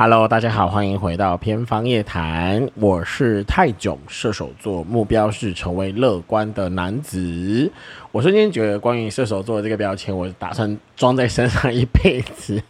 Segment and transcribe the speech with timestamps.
[0.00, 2.70] Hello，大家好，欢迎回到偏方夜谈。
[2.76, 7.68] 我是泰囧，射手座，目标是成为乐观的男子。
[8.12, 12.62] 我瞬间觉得，关于射手座的这个标签，我打算装在身上一辈子。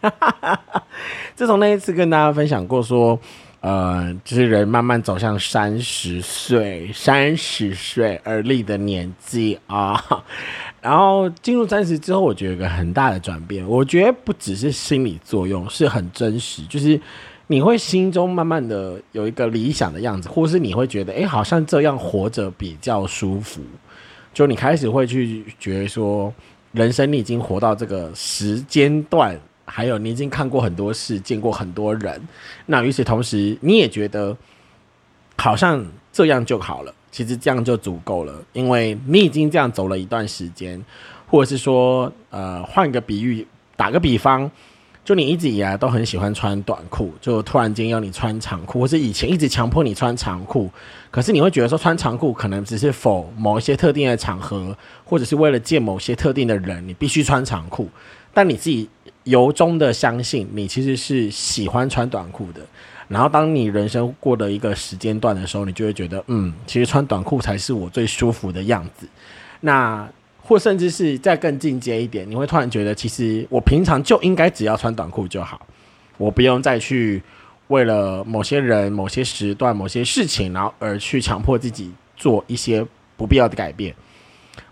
[1.36, 3.20] 自从那一次跟大家分享过，说，
[3.60, 10.02] 呃，就是人慢慢走向三十岁、三十岁而立的年纪啊。
[10.80, 13.66] 然后进入三十之后，我觉得有个很大的转变。
[13.66, 16.98] 我觉得不只是心理作用，是很真实，就是
[17.48, 23.60] 你会心中慢慢的有一个理想的样子，或是你会觉得，哎，好像这样活着比较舒服。
[24.32, 26.32] 就你开始会去觉得说，
[26.70, 29.36] 人生你已经活到这个时间段，
[29.68, 32.20] 还有你已经看过很多事，见过很多人。
[32.66, 34.36] 那与此同时，你也觉得
[35.36, 36.94] 好像这样就好了。
[37.10, 40.80] 其实这样就足够了，因为你已经这样走了一段时间，
[41.26, 43.44] 或者是说，呃，换个比喻，
[43.76, 44.48] 打个比方，
[45.06, 50.70] 就你一直以来都很喜欢穿短裤，就突然间要你穿长裤，或是以前一直强迫你穿长裤，
[51.10, 57.88] 可是你会觉得说穿长裤可能只是否某一些特定的场合，或者是为了见某些特定的人，你必须穿长裤，
[58.34, 58.86] 但你自己
[59.28, 62.62] 由衷的相信，你其实是喜欢穿短裤的。
[63.08, 69.06] 然后，当你人生过的一个时间段的时候，你就会觉得，嗯，其实穿短裤才是我最舒服的样子。
[69.60, 70.06] 那
[70.42, 75.66] 或甚至是再更进阶一点，你会突然觉得，其实我平常就应该只要穿短裤就好，
[76.16, 77.22] 我不用再去
[77.68, 83.94] 为了某些人、某些时段、某些事情，然后而去强迫自己做一些不必要的改变。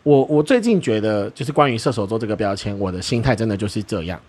[0.03, 4.21] 我我最近觉得，就是关于射手座这个标签，我的心态真的就是这样。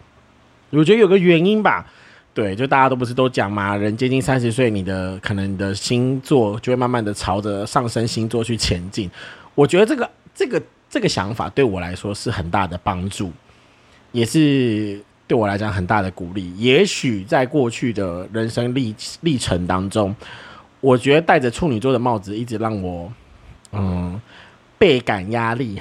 [0.71, 1.85] 我觉得有个原因吧。
[2.33, 9.09] 对，就大家都不是都讲嘛，人接近三十岁，你的可能你的星座就会慢慢的朝着上升星座去前进。
[9.55, 13.31] 我觉得这个这个这个想法对我来说是很大的帮助，
[14.11, 16.55] 也是对我来讲很大的鼓励。
[16.57, 20.15] 也许在过去的人生历历程当中，
[20.79, 23.11] 我觉得戴着处女座的帽子一直让我
[23.71, 24.21] 嗯
[24.77, 25.79] 倍感压力，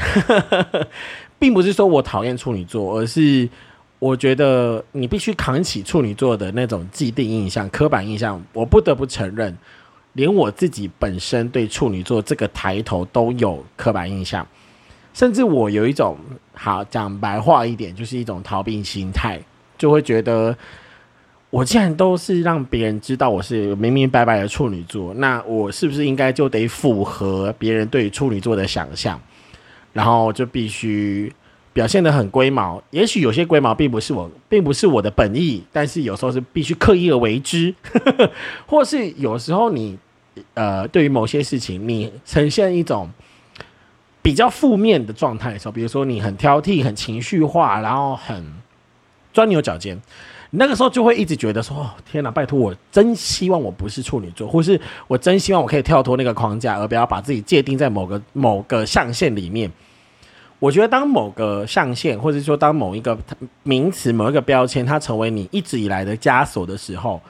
[1.38, 3.46] 并不是说我讨厌处女座，而是。
[3.98, 8.42] 我觉得你必须扛起处女座的那种既定印象、刻板印象。
[8.52, 9.56] 我不得不承认，
[10.12, 14.46] 连我自己本身对处女座这个抬头都有刻板印象，
[15.14, 16.14] 甚至我有一种
[16.52, 19.40] 好讲白话一点，就是一种逃避心态，
[19.78, 20.54] 就会觉得
[21.48, 29.18] 我既然都是让别人知道我是明明白白的处女座，那我是不是应该就得符合别人对处女座的想象，
[29.94, 31.32] 然后就必须。
[31.76, 37.74] 表现的很龟毛，也许有些龟毛并不是我，并不是我的本意，但是有时候是必须刻意而为之，
[38.66, 39.98] 或是有时候你，
[40.54, 43.10] 呃，对于某些事情，你呈现一种
[44.22, 48.42] 比较负面的状态的时候，比如说你很挑剔、很情绪化，然后很
[49.34, 50.00] 钻牛角尖，
[50.52, 59.70] 那个时候就会一直觉得说：“哦，天哪，拜托，我真希望我不是处女座，或是我真希望我可以跳脱那个框架，而不要把自己界定在某个某个象限里面。”
[60.58, 63.16] 我觉得，当某个象限，或者说当某一个
[63.62, 67.20] 名词、某一个标签，它成为你一直以来的枷锁的时候，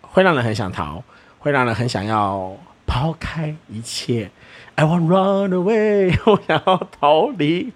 [0.00, 1.02] 会让人很想逃，
[1.38, 4.30] 会让人很想要抛开一切。
[4.76, 7.70] I want run away， 我想要逃离。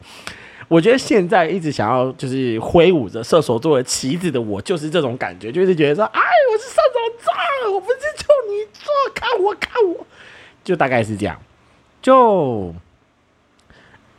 [0.68, 6.20] 我觉得现在一直想要就是挥舞着射手座的旗子的我，就是这种感觉，就是觉得说，哎，
[6.50, 10.06] 我是射手座，我不是处女座，看我，看我，
[10.64, 11.38] 就大概是这样，
[12.00, 12.74] 就。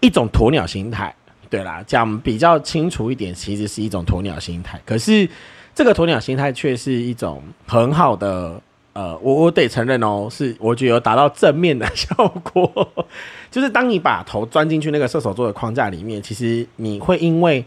[0.05, 1.13] 一种鸵鸟心态，
[1.49, 4.79] 对啦，讲比较清楚一点，其实是一种鸵鸟心态。
[4.85, 5.27] 可是
[5.73, 8.61] 这个鸵鸟心态却是一种很好的，
[8.93, 12.87] 呃，我我得承认哦，是我觉得有达到正面的 效果。
[13.49, 17.65] 就是当你把头钻进去那个射手座的框架里面，其实你会因为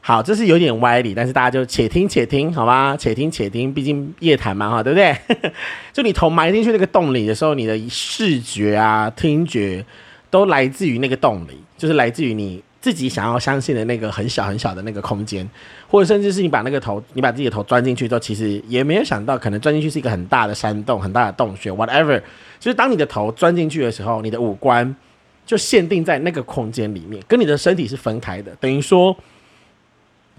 [0.00, 2.96] 好，这是有点歪理，但是大家就且听且听，好吗？
[2.98, 5.16] 且听且听，毕竟夜谈嘛，哈，对不对？
[5.94, 9.84] 就你头埋进去那个洞里的时候，你的视觉啊、听觉。
[10.32, 15.46] 都来自于那个洞里，就是来自于你自己想要相信的那个很小很小的那个空间，
[15.86, 22.18] 或者甚至是你把那个头，你把自己的头钻进去之后，其实也没有想到，可能钻进去是一个很大的山洞、很大的洞穴，whatever。
[22.58, 24.96] 就是当你的头钻进去的时候，你的五官
[25.44, 29.14] 就限定在那个空间里面，跟你的身体是分开的，等于说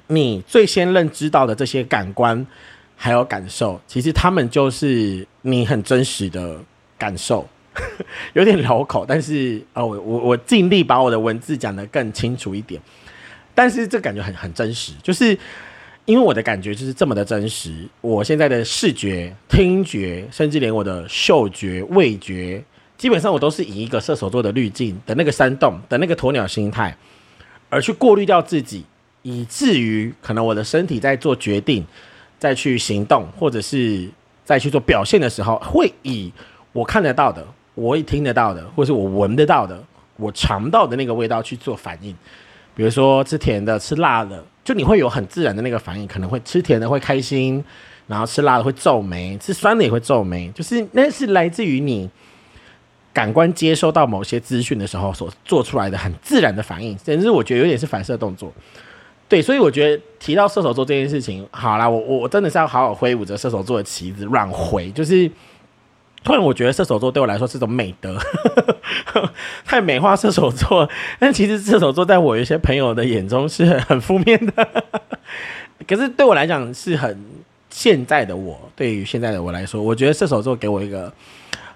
[0.07, 2.44] 你最先认知到的这些感官
[2.95, 6.57] 还有感受，其实他们就是你很真实的
[6.98, 7.48] 感受。
[8.34, 12.81] 有点绕口，但是哦，我我我尽力把我的文字讲得更清楚一点。
[13.56, 15.38] 但是这感觉很很真实，就是
[16.06, 17.88] 因为我的感觉就是这么的真实。
[18.02, 22.64] 我现在的视觉、听觉，甚至连我的嗅觉、味觉，
[22.98, 26.96] 基本上我都是以一个射手座的滤镜的那个山洞的那个鸵鸟心态，
[27.69, 28.86] 而去过滤掉自己，
[29.22, 31.86] 以至于可能我的身体在做决定。
[32.40, 34.10] 再去行动，或者是
[34.44, 36.30] 再去做表现的时候，会以
[36.74, 39.84] 我看得到的、我听得到的，或是我闻得到的、
[40.18, 42.16] 我尝到的那个味道去做反应。
[42.75, 47.64] 比如说吃甜的、吃辣的，就你会有很自然的那个反应，可能会吃甜的会开心，
[48.08, 52.10] 然后吃辣的会皱眉，吃酸的也会皱眉，就是那是来自于你
[53.12, 58.52] 感官接收到某些资讯的时候所做出来的很自然的反应，甚至我觉得有点是反射动作。
[59.28, 65.31] 对，所以我觉得提到射手座这件事情，好啦，我我我真的是要好好挥舞着射手座的旗子，乱挥，就是。
[66.24, 68.18] 突然，我觉得射手座对我来说是种美德，
[69.66, 70.90] 太美化射手座。
[71.20, 74.84] 但其实射手座在我一些朋友的眼中是很负面的，
[75.88, 77.24] 可是对我来讲是很
[77.70, 78.58] 现在的我。
[78.75, 81.12] 对于现在的我来说，我觉得射手座给我一个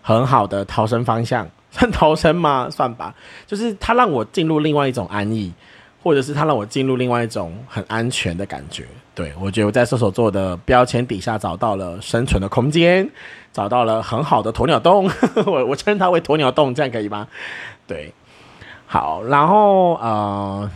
[0.01, 2.69] 很好的逃生方向， 算逃生吗？
[2.71, 3.13] 算吧，
[3.45, 5.51] 就是他让我进入另外一种安逸。
[6.03, 8.85] 或者是他让我进入另外一种很安全的感觉，
[9.17, 13.09] 对我觉得我在射手座的标签底下找到了生存的空间，
[13.51, 15.09] 找到了很好的鸵鸟洞，
[15.47, 17.27] 我我称它为鸵鸟洞，这样可以吗？
[17.87, 18.13] 对，
[18.85, 20.69] 好，然后呃，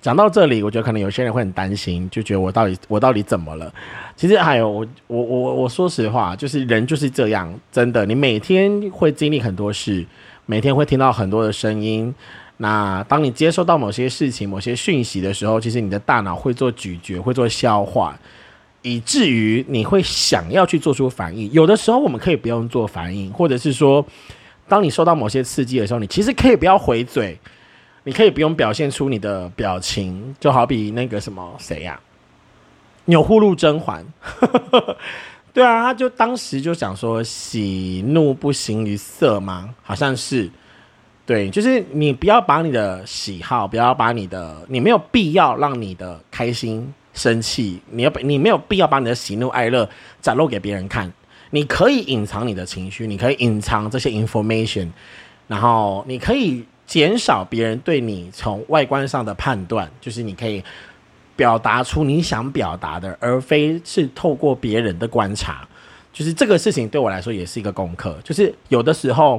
[0.00, 3.74] 讲到这里，我觉得可能有些人会很担心，就觉得我到底我到底怎么了？
[4.14, 10.06] 其实还有我我我我说实话，就是人就是这样，真的，你每天会经历很多事，
[10.46, 12.14] 每天会听到很多的声音。
[12.60, 18.18] 那当你接收到某些事情、某些讯息的时候，其实你的大脑会做咀嚼，会做消化，
[18.82, 21.48] 以至于你会想要去做出反应。
[21.52, 24.04] 有的时候我们可以不用做反应，或者是说，
[24.66, 27.38] 当你受到某些刺激的时候，你其实可以不要回嘴，
[28.02, 30.34] 你可以不用表现出你的表情。
[30.40, 32.00] 就好比那个什么谁呀，
[33.04, 34.04] 钮祜禄甄嬛，
[35.54, 39.72] 对啊，他就当时就想说，喜怒不形于色吗？
[39.84, 40.50] 好像是。
[41.28, 49.86] 对，就是你不要把你的喜好，不要把你的，你没有必要让你的开心、生气，你要你没有必要把你的喜怒哀乐
[50.22, 51.12] 展露给别人看。
[51.50, 54.88] 你可以隐藏你的情绪，你可以隐藏这些 information，
[55.46, 60.64] 然后你可以减少别人对你从外观上的判断，就是你可以
[61.36, 65.68] 表达出你想表达的，而非是透过别人的观察。
[66.10, 69.38] 就是这个事情对我来说也是一个功课，就是有的时候。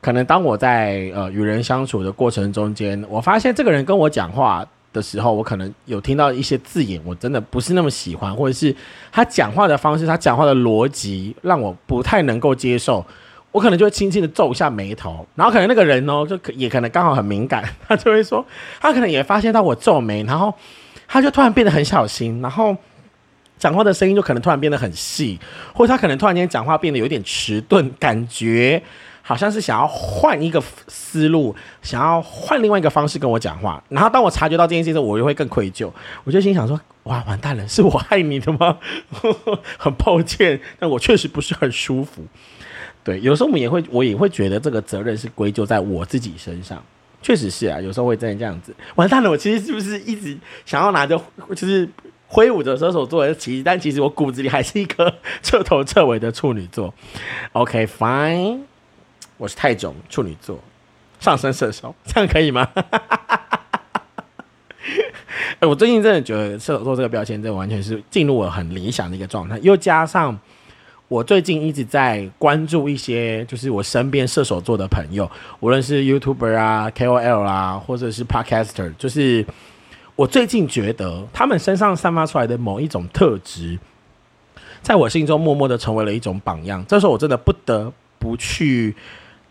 [0.00, 8.74] 可能当我在呃与人相处的过程中间，我发现这个人跟我讲话的时候，我可能有听到一些字眼，我真的不是那么喜欢，或者是
[9.12, 13.04] 他讲话的方式，他讲话的逻辑让我不太能够接受，
[13.52, 18.44] 我可能就会轻轻的皱一下眉头，然后可能那个人哦，就也可能刚好很敏感，他就会说，
[18.80, 20.52] 他可能也发现到我皱眉，然后
[21.06, 22.74] 他就突然变得很小心，然后
[23.58, 25.38] 讲话的声音就可能突然变得很细，
[25.74, 28.82] 或者他可能突然间讲话变得有点迟钝，感觉。
[29.30, 33.80] 好像是想要换一个思路，想要换另外一个方式跟我讲话。
[33.88, 35.88] 然后当我察觉到这件事情，我就会更愧疚。
[36.24, 38.76] 我就心想说：“哇，完蛋了，是我害你的吗？”
[39.78, 42.24] 很抱歉，但我确实不是很舒服。
[43.04, 46.82] 对，有时候我们也会，我也会觉得这个责任是归咎在我自己身上。
[47.22, 48.74] 确实是啊，有时候会真的这样子。
[48.96, 50.36] 完蛋了，我其实是不是一直
[50.66, 51.16] 想要拿着，
[51.54, 51.88] 就是
[52.26, 56.92] 挥舞着射手座的旗但其实我骨子里还是一颗彻头彻尾的处女座。
[57.52, 58.62] OK，fine。
[59.40, 60.58] 我是泰囧，处女座，
[61.18, 62.68] 上升射手， 这样可以吗？
[65.58, 69.58] 哎，我最近真的觉得射手座这个标签，这完全是进入我很理想的一个状态。
[69.62, 70.38] 又加上
[71.08, 79.46] 我最近一直在关注一些，就是我身边射手座的朋友，无论是 YouTuber 啊、KOL 啊，或者是 Podcaster，就是
[80.16, 83.78] 我最近觉得他们身上散发出来的某一种特质，
[84.82, 86.84] 在我心中默默的成为了一种榜样。
[86.86, 88.94] 这时候我真的不得不去。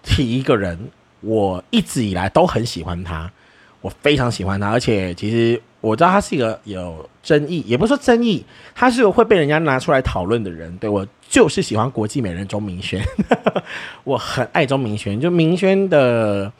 [0.09, 0.75] 提一个人，
[1.21, 3.31] 我一直以来都很喜欢他，
[3.79, 10.75] 我非常喜欢他，而且其实我知道他是一个有争议，也不是说争议，他是会被人家拿出来讨论的人。
[10.77, 13.05] 对我就是喜欢国际美人钟明轩，
[14.03, 16.51] 我很爱钟明轩，就明轩的，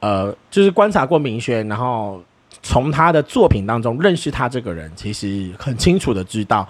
[0.00, 2.22] 呃，就是观察过明轩，然后
[2.62, 6.68] 从他的作品当中认识他这个人，其实很清楚的知道，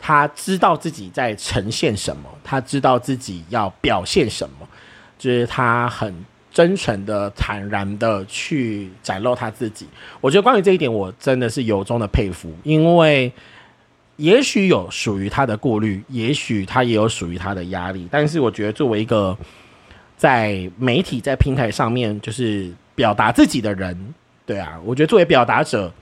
[0.00, 4.68] 他知道自己在呈现什么，他知道自己要表现什么。
[5.18, 6.14] 就是他很
[6.50, 9.86] 真诚的、坦然的去展露他自己。
[10.20, 12.52] 我觉得关于这一点，我真的是由衷的佩服。
[12.62, 13.30] 因为
[14.16, 18.08] 也许有属于他的顾虑，也许他也有属于他的压力。
[18.10, 19.36] 但是我觉得，作为一个
[20.16, 25.92] 在媒体在平台上面就是表达自己的人，对啊，我觉得作为表达者，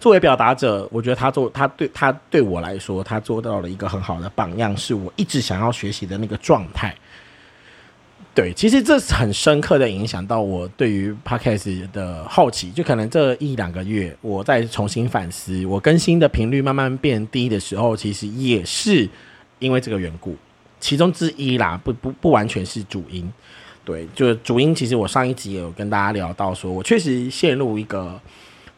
[0.00, 6.94] 作为表达者，我觉得他做他对他对我来说，他做到了一个很好的榜样，是我一直想要学习的那个状态。
[8.34, 19.08] 对，其实这是很深刻的影响到我对于 podcast 的好奇，就可能这一两个月，我在重新反思，我更新的频率慢慢变低的时候，其实也是
[19.60, 20.34] 因为这个缘故，
[20.80, 23.32] 其中之一啦，不不不完全是主因。
[23.84, 28.20] 对，就是主因，其实我上一集也有跟大家聊到，说我确实陷入一个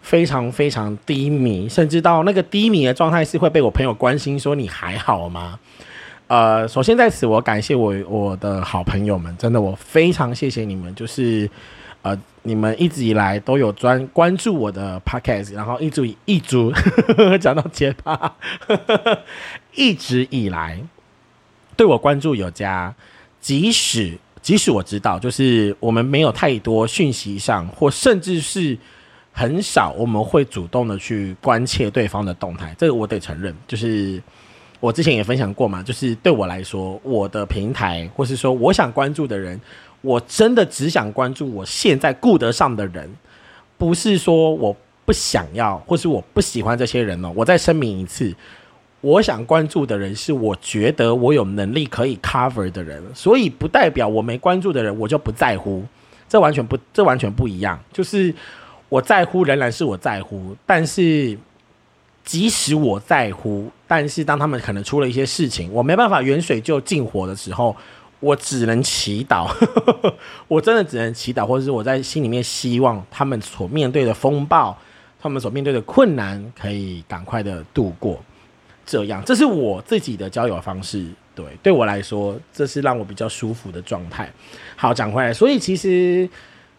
[0.02, 5.58] 非常非常低迷，甚至到那个低迷的状态是会被我朋友关心说你还好吗？
[6.28, 11.48] 呃，首先在此我感谢我我的好朋友们，真的我非常谢谢你们，就是
[12.02, 16.58] 呃你们一直以来都有专关注我的 podcast，然后一直一直
[17.40, 18.34] 讲到结巴，
[19.76, 20.80] 一直以来
[21.76, 22.92] 对我关注有加，
[23.40, 28.76] 即使即使我知道，就是我们没有太多讯息上，或甚至是
[29.30, 34.20] 很少我们会主动的去关切对方的动态，这个我得承认，就是。
[34.78, 39.58] 我之前也分享过嘛，就是对我来说，我的平台或是说我想关注的人，
[40.02, 43.10] 我真的只想关注我现在顾得上的人，
[43.78, 47.32] 不是说我不想要或是我不喜欢这些人哦。
[47.34, 48.34] 我再声明一次，
[49.00, 55.82] 我想关注的人是我觉得我有能力可以 cover 的人，所以不代表我没关注的人我就不在乎，
[56.28, 57.80] 这完全不，这完全不一样。
[57.92, 58.34] 就是
[58.90, 61.38] 我在乎仍然是我在乎，但是。
[62.26, 67.74] 即使我在乎，但是当他们可能出了一些事情，我没办法远水救近火的时候，
[68.18, 69.48] 我只能祈祷。
[70.48, 74.76] 我真的只能祈祷，或者是我在心里面希望他们所面对的风暴，
[75.20, 78.20] 他们所面对的困难可以赶快的度过。
[78.84, 81.06] 这样，这是我自己的交友方式。
[81.32, 84.28] 对，对我来说，这是让我比较舒服的状态。
[84.74, 86.28] 好，讲回来，所以其实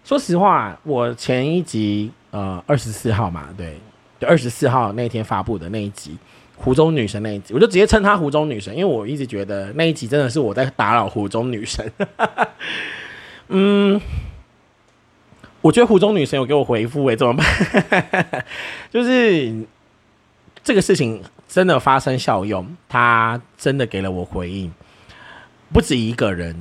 [0.03, 3.77] 说实话，我前一集呃二十四号嘛，对。
[4.19, 6.17] 就二十四号那天发布的那一集，
[6.55, 11.91] 湖中女神那一集，我就直接称她湖中女神，因为我一直觉得那一集真的是我在打扰湖中女神。
[13.49, 14.01] 嗯，
[15.61, 17.45] 我觉得湖中女神有给我回复，哎，怎么办？
[18.91, 19.55] 就是
[20.63, 24.71] 这个事情真的发生效用，她真的给了我回应，
[25.71, 26.55] 不止一个人，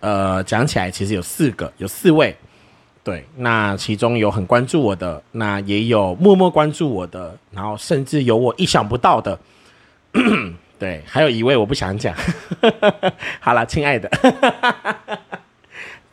[0.00, 2.36] 呃，讲起来其实有四个，有四位。
[3.04, 9.38] 对，那其中有很关注我的，那也有默默关注我的，然后甚至有我意想不到的，
[10.80, 12.16] 对，还有一位我不想讲。
[13.40, 14.10] 好了，亲爱的，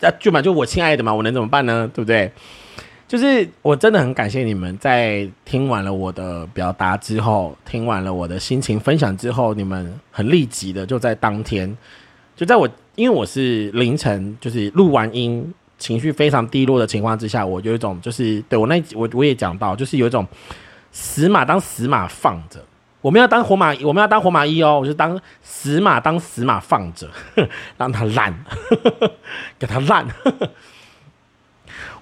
[0.02, 1.90] 那 就嘛就我亲爱的嘛，我能怎么办呢？
[1.94, 2.30] 对不对？
[3.08, 11.74] 就是我真的很感谢你们，在听完了我的表达之后，听完了我的心情分享之后，你们很立即的就在当天，
[12.36, 15.54] 就在我因为我是凌晨就是录完音。
[15.82, 20.24] 情绪非常低落的情况之下，我有一种就是对我那我我也讲到，就是有一种
[20.92, 22.64] 死马当死马放着，
[23.02, 27.10] 我们要当活马，我们要当活马医哦，我就当死马当死马放着，
[27.78, 28.32] 让它烂，
[29.58, 30.06] 给它烂。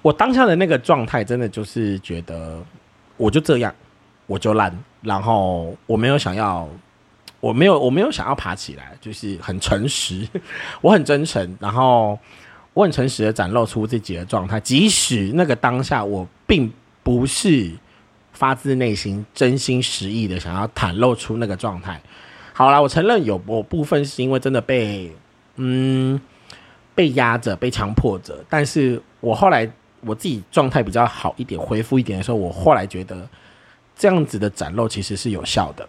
[0.02, 2.62] 我当下的那个状态，真的就是觉得
[3.16, 3.74] 我就这样，
[4.26, 4.70] 我就烂，
[5.00, 6.68] 然后我没有想要，
[7.40, 10.28] 我没有我没有想要爬起来，就是很诚实，
[10.82, 12.18] 我很真诚，然后。
[12.72, 16.72] 我很诚实的展露出自己的状态，即使那个当下我并
[17.02, 17.68] 不是
[18.32, 22.00] 发自内心、真心实意的想要袒露出那个状态。
[22.52, 25.10] 好了，我承认有我部分是因为真的被
[25.56, 26.20] 嗯
[26.94, 29.68] 被压着、被强迫着，但是我后来
[30.02, 33.28] 我自己状态比较好一点、恢复一点的时候，我后来觉得
[33.96, 35.88] 这样子的展露其实是有效的。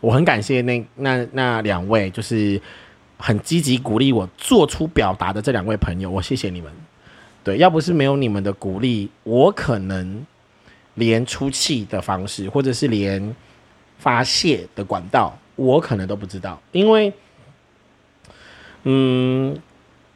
[0.00, 2.58] 我很感谢那那那两位，就是。
[3.18, 6.70] 很积极鼓励我做出表达的这两位朋友，我谢谢你们。
[7.42, 10.26] 对，要不是没有你们的鼓励，我可能
[10.94, 13.34] 连出气的方式，或者是连
[13.98, 16.60] 发泄的管道，我可能都不知道。
[16.72, 17.12] 因为，
[18.82, 19.56] 嗯，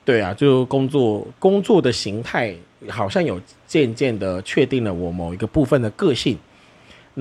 [0.04, 2.54] 对啊，就工作工作的形态，
[2.88, 6.37] 好像有渐渐的确定了我某一个部分的个性。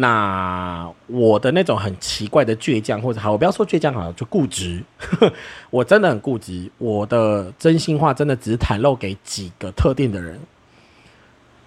[0.01, 4.81] 那我的那种很奇怪的倔强，或者好，我不要说倔强好了，就固执。
[5.69, 10.39] 我真的很固执，我的真心话真的只袒露给几个特定的人。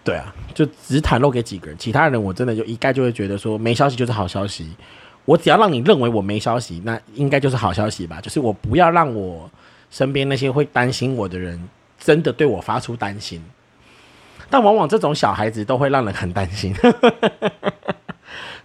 [0.02, 4.74] 对啊，就只袒露给几个人，其他人我真的就一概就会觉得说没消息就是好消息。
[5.26, 8.18] 我只要让你认为我没消息，那应该就是好消息吧。
[8.18, 9.50] 就是我不要让我
[9.90, 13.44] 身边那些会担心我的人真的对我发出担心。
[14.48, 16.74] 但往往这种小孩子都会让人很担心。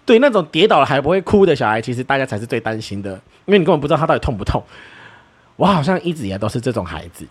[0.08, 3.12] 对那种跌倒了还不会哭的小孩，其实大家才是最担心的，
[3.46, 4.64] 因为你根本不知道他到底痛不痛。
[5.58, 7.28] 我好像一直以来都是这种孩子。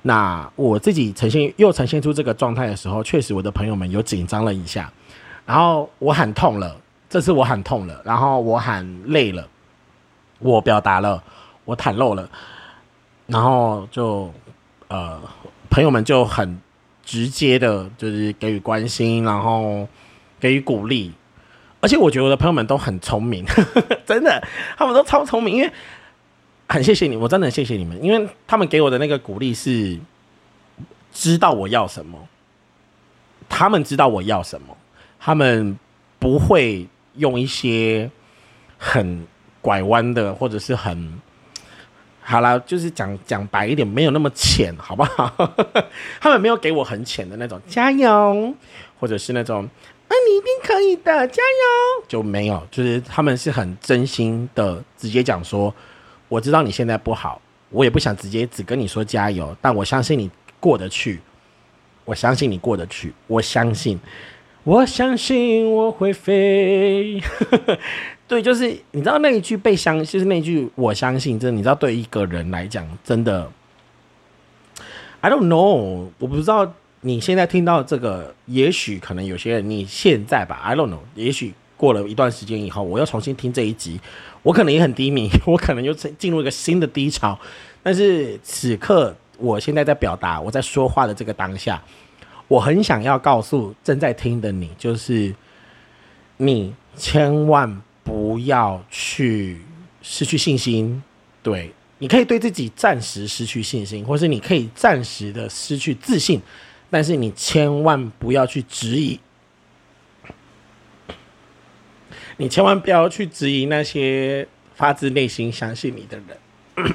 [0.00, 4.90] 那我自己呈现又呈现出这个状态的时候，确实我的朋友们有紧张了一下。
[5.44, 6.74] 然后我喊痛了，
[7.10, 9.46] 这次我喊痛了，然后我喊累了，
[10.38, 11.22] 我表达了，
[11.66, 12.26] 我袒露了，
[13.26, 14.32] 然后就
[14.88, 15.20] 呃，
[15.68, 16.58] 朋友们就很
[17.04, 19.86] 直接的，就是给予关心，然后
[20.40, 21.12] 给予鼓励。
[21.82, 23.44] 而且我觉得我的朋友们都很聪明，
[24.06, 24.40] 真的，
[24.78, 25.56] 他们都超聪明。
[25.56, 25.70] 因为
[26.68, 29.98] 很谢谢你，我真的很谢谢你们，因为他们给我的那个鼓励是
[31.12, 32.28] 知道我要什么，
[33.48, 34.76] 他们知道我要什么，
[35.18, 35.76] 他们
[36.20, 36.86] 不会
[37.16, 38.08] 用一些
[38.78, 39.26] 很
[39.60, 41.20] 拐弯的，或者是很
[42.22, 45.52] 好了，就是讲讲白一点，没有那么浅，好不好？
[46.22, 48.54] 他们没有给我很浅的那种加油，
[49.00, 49.68] 或者是那种。
[50.12, 52.04] 那你一定可以的，加油！
[52.06, 55.74] 就没有，就是他们是很真心的，直接讲说，
[56.28, 57.40] 我知道你现在不好，
[57.70, 61.18] 我也不想直接只跟你说加油，但我相信你过得去，
[62.04, 63.98] 我相信你过得去，我相信，
[64.64, 67.18] 我相信我会飞。
[68.28, 73.50] 对，就是你知道那一句被相，就是那一句我相信，真的，你知道对一个人来讲，真的
[75.22, 76.70] ，I don't know，我不知道。
[77.04, 84.00] 你现在听到这个，也许可能有些人，你现在吧，I don't know，也许过了一段时间以后，我要重新听这一集，
[84.44, 87.36] 我可能也很低迷， 我可能又进入一个新的低潮。
[87.82, 91.82] 但是此刻，我现在在表达，我在说话的这个当下，
[92.46, 95.34] 我很想要告诉正在听的你，就是
[96.36, 99.60] 你千万不要去
[100.02, 101.02] 失去信心。
[101.42, 106.40] 对，你可以对自己暂时失去信心，或是你可以暂时的失去自信。
[106.92, 109.18] 但是你千万不要去质疑，
[112.36, 116.36] 你千万不要去质疑那些发自内心相信你的人，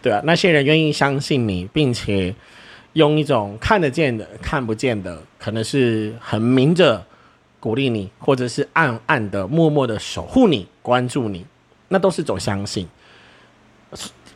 [0.00, 2.34] 对啊，那些人愿意相信你，并且
[2.94, 7.06] 用一种看得见的、看不见的，可能是很明着
[7.60, 11.44] 鼓励你，或者是暗暗的、默默的守护你、关注你，
[11.88, 12.88] 那都是种相信。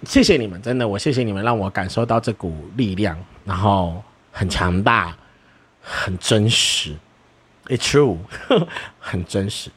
[0.04, 5.16] 谢谢你们，真的，我谢谢你们，让我感受到这股力量，然后很强大，
[5.80, 6.94] 很真实
[7.68, 8.18] ，It's true，
[9.00, 9.70] 很真实。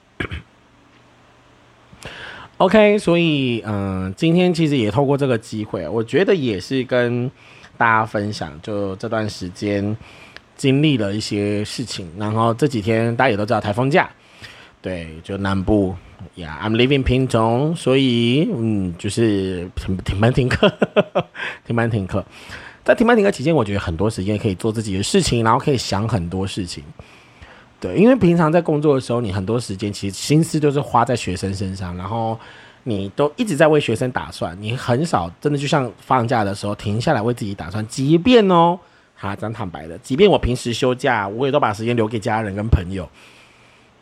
[2.57, 7.31] OK，所以嗯，今天其实也透过这个机会，我觉得也是跟
[7.77, 9.95] 大家分享，就这段时间
[10.57, 14.09] 经历了一些事情，然后这几天大家也都知道台风假，
[14.81, 15.95] 对，就南部。
[16.35, 20.71] 呀，I'm living 品种，所以嗯，就是停停班停课，
[21.65, 22.23] 停班停课。
[22.83, 26.83] 在停班停课期间，我觉得很多时间可以做自己的事情，然后可以想很多事情。
[27.79, 32.39] 对，因为平常在工作的时候，你很多时间其实心思都是花在学生身上，然后
[32.83, 37.85] 你都一直在为学生打算，你很少真的就像放假的时候停下来为自己打算。
[37.87, 38.79] 即便哦，
[39.15, 43.07] 哈，讲坦白的，即便我平时休假，我也都把时间留给家人跟朋友。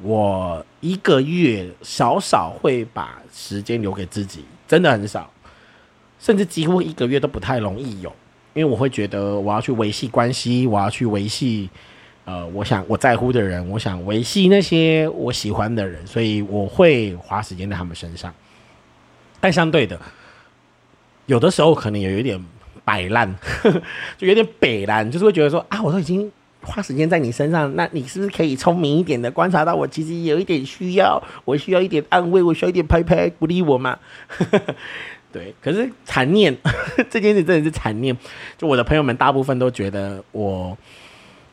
[0.02, 5.30] 我一个月少少会把时间留给自己，真的很少，
[6.20, 8.14] 甚至几乎一个月都不太容易有，
[8.60, 11.70] 因为我会觉得我要去维系关系，我要去维系，
[12.26, 18.34] 呃，我想我在乎的人，我想维系那些我喜欢的人，所以我会花时间在他们身上。
[19.40, 19.98] 但相对的，
[21.26, 22.46] 有的时候可能也有一点
[22.84, 23.34] 摆烂，
[24.18, 26.30] 就 有点北烂，就是会觉得说啊，我都已经。
[26.62, 33.98] 花时间在你身上，那你是不是可以聪明一点的观察到我其实有一点需要，我需要一点安慰，我需要一点拍拍鼓励我嘛？
[35.32, 36.56] 对，可是残念
[37.10, 38.16] 这件事真的是残念。
[38.58, 40.78] 就我的朋友们大部分都觉得我，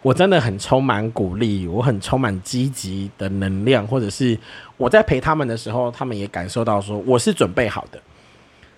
[0.03, 4.39] 我真的很充满鼓励，我很充满积极的能量，或者是
[4.77, 8.01] 我在陪他们的时候，他们也感受到说我是准备好的，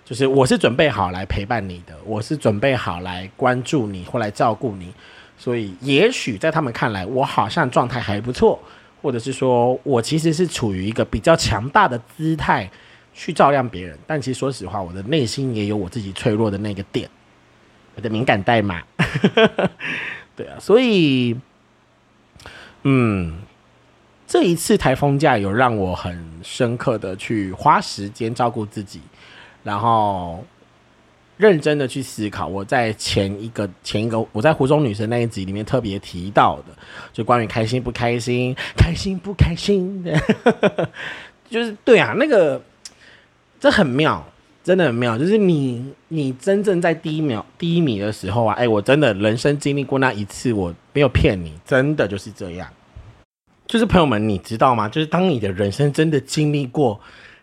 [0.03, 4.93] 就是我是准备好来陪伴你的，我是准备好来关注你或来照顾你。
[5.37, 8.59] 所以，也许在他们看来，我好像状态还不错，
[9.01, 12.69] 或者是说我其实是处于一个比较强大的姿态
[13.19, 13.99] 去照亮别人。
[14.07, 17.09] 但其实说实话，我的内心也有我自己脆弱的那个点，
[17.95, 18.81] 我的敏感代码。
[20.37, 21.35] 对啊，所以，
[22.83, 23.39] 嗯，
[24.25, 29.01] 这一次台风假有让我很深刻的去花时间照顾自己，
[29.63, 30.45] 然后。
[31.39, 36.75] 认真的去思考，我在前一个前一个我在湖中女神那一集里面特别提到的，
[37.13, 40.21] 就关于开心不开心， 开心不开心的，
[41.49, 42.61] 就是对啊，那个
[43.59, 44.25] 这很妙，
[44.63, 52.67] 真的很妙，就是你你真正在低秒低迷的时候啊，哎，我真的人生经历过那一次，我没有骗你，真的就是这样，
[53.67, 54.87] 就是朋友们，你知道吗？
[54.87, 56.99] 就是当你的人生真的经历过。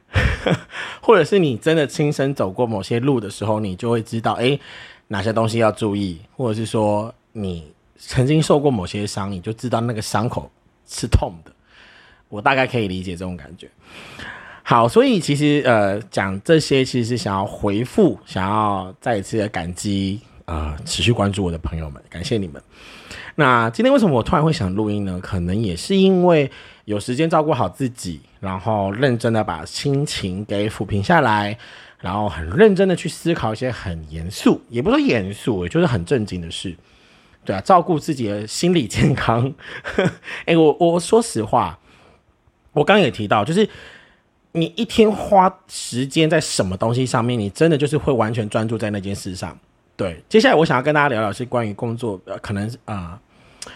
[1.02, 4.59] 或者是你真的亲身走过某些路的时候，你就会知道，哎，
[5.09, 10.50] 哪些东西要注意，或者是说你曾经受过某些伤，你就知道那个伤口
[10.87, 11.50] 是痛的。
[12.29, 13.68] 我大概可以理解这种感觉。
[14.68, 22.61] 好，所以其实呃讲这些，其实是想要回复，想要再一次的感激啊，持续关注我的朋友们，感谢你们。
[23.37, 25.20] 那今天为什么我突然会想录音呢？
[25.22, 26.50] 可能也是因为
[26.85, 31.57] 有时间照顾好自己，然后认真的把心情给抚平下来，
[32.00, 36.74] 然后很认真的去思考一些很严肃，也不说严肃，也就是很正经的事。
[37.44, 39.55] 对啊，照顾自己的心理健康。
[40.44, 41.79] 哎，我我说实话，
[42.72, 43.68] 我刚也提到，就是。
[44.57, 49.57] 你一天花时间在什么东西上面，你真的就是会完全专注在那件事上。
[49.95, 53.21] 对，接下来我想要跟大家聊聊是关于工作，呃，可能啊，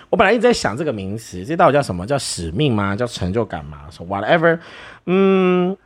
[0.08, 2.06] 我本来一直在想这个名词，这到底叫什么？
[2.06, 2.96] 叫使命吗？
[2.96, 3.88] 叫成就感吗？
[3.90, 4.58] 说 whatever，
[5.04, 5.76] 嗯，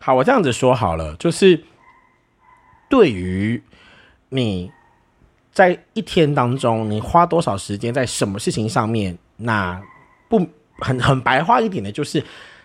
[0.00, 1.62] 好，我这样子说好了，就是
[2.88, 3.62] 对于
[4.30, 4.72] 你
[5.52, 9.80] 在一天当中，你花多少时间在什么事情上面，那
[10.28, 10.44] 不
[10.78, 12.24] 很很白话一点的，就是。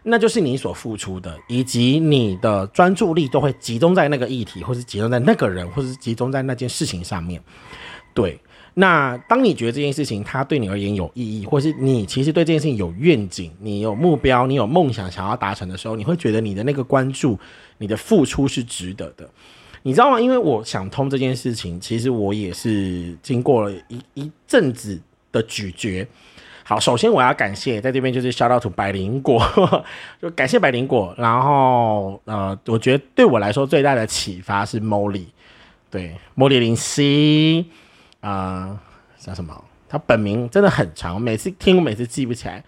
[0.10, 7.44] 那就是你所付出的，以及你的专注力都会集中在那个议题，或是集中在那个人，或是集中在那件事情上面。
[8.14, 8.40] 对，
[8.74, 17.38] 那当你觉得这件事情它对你而言有意义，或是你其实对这件事情有愿景，你有目标，你有梦想想要达成的时候，你会觉得你的那个关注，
[17.78, 19.30] 你的付出是值得的。
[19.84, 20.22] 你知道吗？
[20.22, 24.98] 因为我想通这件事情，其实我也是经过了一一阵子
[25.34, 26.08] 的咀嚼。
[26.70, 29.42] 好，首先我要感谢在这边就是 shout out to 百灵果，
[30.22, 31.16] 就感谢百灵果。
[31.18, 35.28] 然后呃，我觉得对我来说最大的启发是 Molly，
[35.90, 37.68] 对，Molly 林夕
[38.20, 38.78] 啊，
[39.18, 39.64] 叫什么？
[39.88, 42.62] 他本名真的很长，每次听我每次记不起来。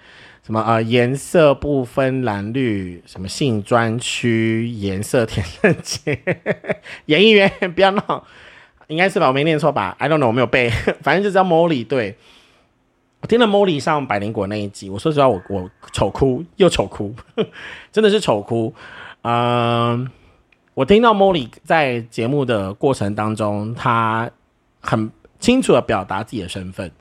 [0.46, 6.18] 什么呃，颜色不分蓝绿，什么性专区，颜色填色节，
[7.08, 8.26] 演艺员不要闹，
[8.88, 9.28] 应该是吧？
[9.28, 10.70] 我没念错吧？I don't know，我没有背，
[11.04, 12.16] 反正就叫 Molly，对。
[13.22, 17.14] 我听了 Molly 上百灵果那一集，我说实话，我我丑哭又丑哭，
[17.92, 18.74] 真的是丑哭。
[19.24, 20.10] 嗯，
[20.74, 24.30] 我听到 Molly 在节目的过程当中，他
[24.80, 26.92] 很清楚的表达自己的身份，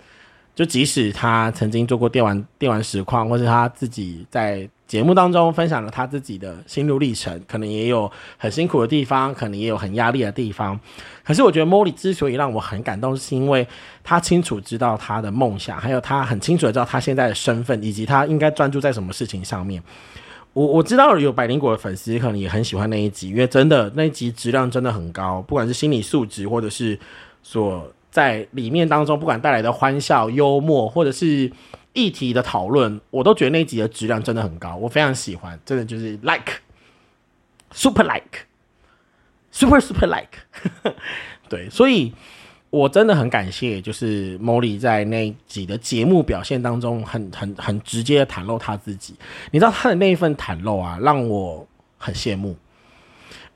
[0.54, 4.68] 就即使他曾经做过电玩电玩实况，或是他自己在。
[4.88, 10.80] 节目当中分享了他自己的心路历程，可能也有很辛苦的地方，可能也有很压力的地方。
[11.22, 13.68] 可是我觉得莫莉之所以让我很感动，是因为
[14.02, 19.82] 他清楚知道他的梦想，还有他很清楚的知道他现在的身份，以及他应该专注在什么事情上面。
[20.54, 26.98] 我我知道有百灵果的粉丝可能也很喜欢那一集，因为真的那一集质量真的很高，不管是心理素质，或者是
[27.42, 31.52] 所在里面当中，不管带来的欢笑、幽默，或者是。
[31.98, 36.52] 议题的讨论，我都觉得那集的质量真的很高，我非常喜欢，真的就是 like
[37.72, 38.46] super like
[39.50, 40.38] super super like，
[41.50, 42.12] 对，所以
[42.70, 49.16] 我真的很感谢，就是 Molly 在那集的节目表现当中，很很很直接的袒露他自己。
[49.50, 51.66] 你知道他的那一份袒露啊，让我
[51.98, 52.56] 很羡慕。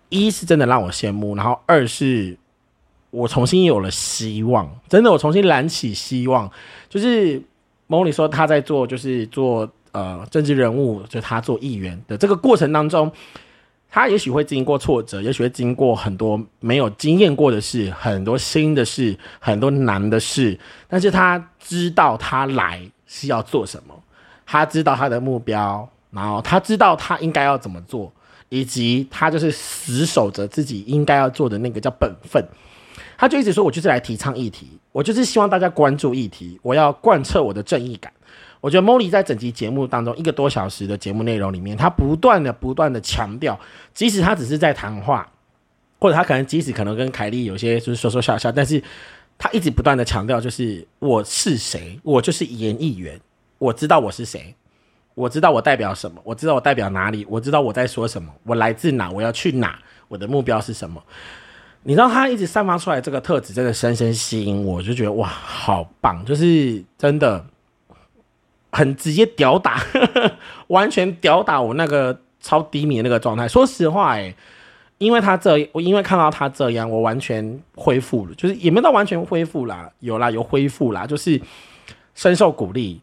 [0.08, 2.36] 一是真的让我羡慕，然后二是
[3.10, 6.50] 我重新有了希望，真的我重新燃起希望，
[6.88, 7.40] 就是。
[7.92, 13.12] 梦里说他在做，就是做呃政治人物，就他做议员的这个过程当中，
[13.90, 20.58] 他也许会经过挫折，也许会经过很多没有经验过的事，很多新的事，很多难的事。
[20.88, 23.94] 但是他知道他来是要做什么，
[24.46, 28.10] 他知道他的目标，然后他知道他应该要怎么做，
[28.48, 32.42] 以及他就是死守着自己应该要做的那个叫本分。
[33.22, 38.12] 他就一直说，我就是来提倡议题，我就是希望大家关注议题，我要贯彻我的正义感。
[38.60, 43.56] 我觉得 Molly 在整集节目当中一个多小时的节目内容里面，他不断的、不断的强调，
[43.94, 45.30] 即使他只是在谈话，
[46.00, 48.82] 或者他可能即使可能跟凯莉有些就是说说笑笑，但是
[49.38, 53.20] 他一直不断的强调，就是我是谁，我就是演艺员，
[53.58, 54.52] 我知道我是谁，
[55.14, 61.00] 我知道我代表什么，我知道我代表哪里，我知道我在说什么，我来自哪，我要去哪，我的目标是什么。
[61.84, 66.24] 你知道他一直散发出来这个特质，真的深深吸引我，就觉得哇，好棒！
[66.24, 67.44] 就是真的
[68.70, 69.82] 很直接屌打，
[70.68, 73.48] 完全屌打我那个超低迷的那个状态。
[73.48, 74.32] 说实话，哎，
[74.98, 81.40] 因为他这，我因为看到他这样，我完全恢复了，就是也没到完全恢复啦，有啦，有恢复啦，就是
[82.14, 83.00] 深受鼓励，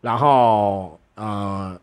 [0.00, 1.78] 然后呃，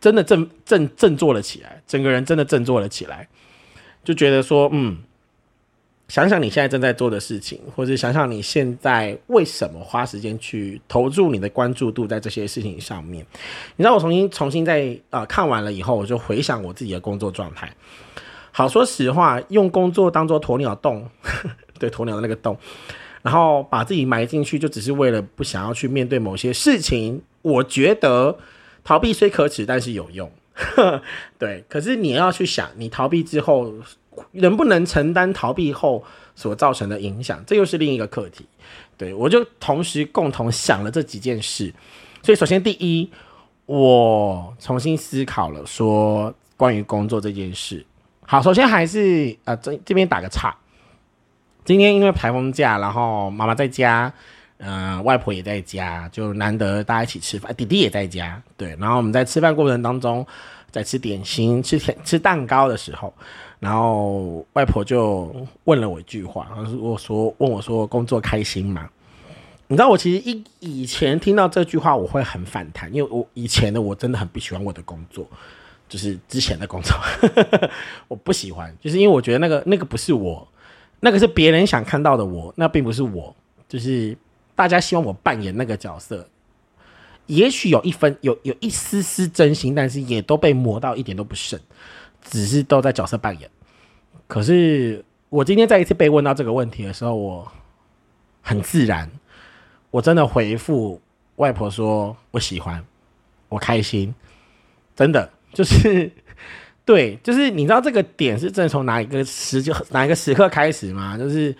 [0.00, 3.28] 真的振振振作了起来，整个人真的振作了起来，
[4.02, 4.96] 就觉得说，嗯。
[6.10, 13.24] 想想你现在正在做的事情，或者想想你现在为什么花时间去投注你的关注度在这些事情上面。
[13.76, 17.72] 你知道我重新重新在呃看完了以后，我就回想我自己的工作状态。
[18.50, 21.08] 好，说实话，用工作当做鸵鸟洞，
[21.78, 22.58] 对鸵鸟的那个洞，
[23.22, 27.22] 然后把自己埋进去，就只是为了不想要去面对某些事情。
[27.42, 28.36] 我觉得
[28.82, 30.28] 逃避虽可耻，但是有用。
[31.38, 33.72] 对，可是你要去想，你逃避之后
[34.32, 36.04] 能不能承担逃避后
[36.34, 38.46] 所造成的影响，这又是另一个课题。
[38.96, 41.72] 对我就同时共同想了这几件事，
[42.22, 43.10] 所以首先第一，
[43.66, 47.84] 我重新思考了说关于工作这件事。
[48.22, 50.54] 好，首先还是呃这这边打个岔，
[51.64, 54.12] 今天因为台风假，然后妈妈在家。
[54.62, 57.50] 嗯，外婆也在家，就难得大家一起吃饭。
[57.56, 58.76] 弟弟也在家，对。
[58.78, 60.26] 然后我们在吃饭过程当中，
[60.70, 63.14] 在吃点心、吃甜、吃蛋糕的时候，
[63.60, 65.32] 然后外婆就
[65.64, 68.90] 问了我一句话，然后我说：“问我说工作开心吗？”
[69.68, 75.24] 你知道，我其实一以前听到这句话，我会很反弹，因为我以前的我真的很不喜欢我的工作，
[75.88, 76.96] 就是之前的工作，
[78.08, 80.48] 我不喜欢，就是因为我觉得那个那个不是我，
[80.98, 83.36] 那个是别人想看到的我，那并不是我，
[83.68, 84.16] 就是。
[84.56, 86.28] 大家希望我扮演那个角色，
[87.24, 91.58] 也许有一分有有一丝丝真心，但是也都被磨到一点都不剩，
[92.30, 93.50] 只是都在角色扮演。
[94.26, 97.52] 可是我今天再一次被问到这个问题的时候，我
[98.40, 99.10] 很自然，
[99.90, 101.00] 我真的回复
[101.36, 102.82] 外婆说：“我喜欢，
[103.48, 104.14] 我开心，
[104.94, 106.10] 真的就是
[106.84, 111.18] 对，就是你知道这个点是真的从哪一个时就哪一个时刻开始吗？
[111.18, 111.54] 就是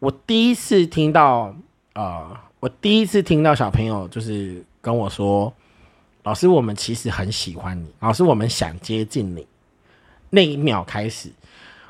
[0.00, 1.54] 我第一次听到。”
[1.92, 2.48] 啊！
[2.58, 5.52] 我第一次听到小朋友就是跟我说
[6.24, 9.46] ：“老师，我们其实很喜欢你，老师，我们想接近你。”
[10.34, 11.30] 那一秒开始，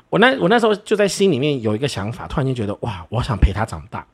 [0.09, 4.05] 我那我那时候就在心里面有一个想法，突然间觉得哇，我想陪他长大。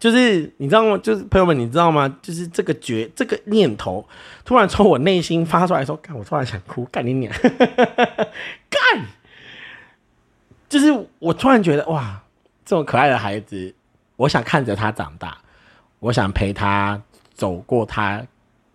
[0.00, 0.98] 就是你知道吗？
[0.98, 2.18] 就是朋友们，你知道吗？
[2.20, 4.06] 就是这个觉这个念头
[4.44, 7.32] 突然从我内心发出来说：“干！”我突然想哭，干你娘！
[8.68, 9.06] 干！
[10.68, 12.22] 就是我突然觉得哇，
[12.64, 13.74] 这种可爱的孩子。
[14.16, 15.38] 我想看着他长大，
[16.00, 17.00] 我想陪他
[17.32, 18.24] 走过他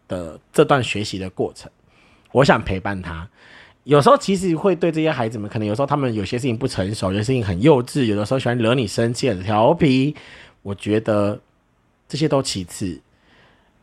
[0.08, 1.70] 的这段学习的过程，
[2.32, 3.28] 我想陪伴他。
[3.86, 10.16] 有时候其实会对这些孩子们，可能有时候他们有些事情不成熟，有些事情很幼稚，有的时候喜欢惹你生气、很调皮。
[10.62, 11.40] 我觉得
[12.08, 13.02] 这些都其次。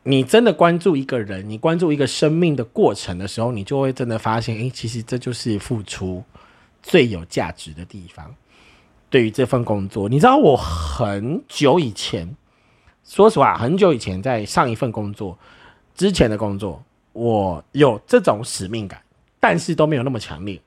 [0.04, 6.22] 你真的关注一个人，你关注一个生命的过程的时候，你就会真的发现，诶，其实这就是付出
[6.80, 8.32] 最有价值的地方。
[9.10, 12.36] 对于这份工作，你知道我很久以前，
[13.02, 15.36] 说实话，很久以前在上一份工作
[15.96, 16.84] 之前的工作，
[17.16, 19.00] 我有这种使命感，
[19.40, 20.60] 但是都没有那么强烈，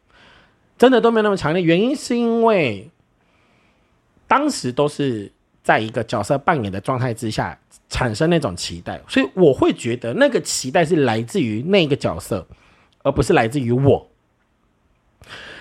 [0.80, 1.62] 真的都没有那么强烈。
[1.62, 2.90] 原因是因为
[4.28, 5.32] 当时都是
[5.64, 7.56] 在一个角色扮演的状态之下
[7.88, 12.48] 产生那种期待，所以我会觉得那个期待是来自于那个角色，
[13.04, 14.08] 而不是来自于我。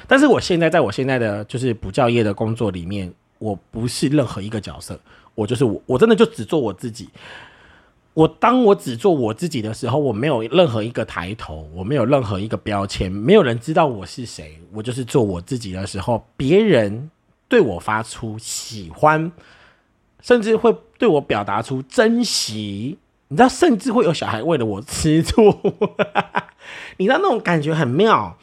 [0.07, 4.99] 但是我现在在我现在的就是补教业的工作里面，我不是任何一个角色，
[5.35, 7.11] 我就是我，我真的就只做我自己。
[8.19, 14.59] 我当我只做我自己的时候，我没有任何一个抬头，我没有任何一个标签，没有人知道我是谁。
[14.73, 17.13] 我就是做我自己的时候，别人
[17.47, 19.31] 对我发出喜欢，
[20.21, 22.99] 甚至会对我表达出珍惜。
[23.29, 25.57] 你知道，甚至会有小孩为了我吃醋，
[26.99, 28.37] 你知道那种感觉很妙。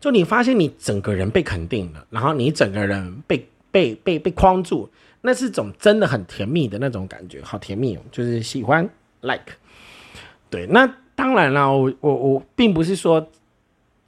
[0.00, 8.90] 就你发现你整个人被肯定了，然后你整个人被被被被框住，那是种真的很甜蜜的那种感觉，好甜蜜哦，就是喜欢
[9.24, 9.54] like。
[10.48, 13.28] 对，那当然了，我我我并不是说